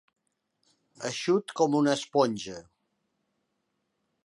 Eixut 1.09 1.53
com 1.61 1.77
una 1.81 1.95
esponja. 1.99 2.57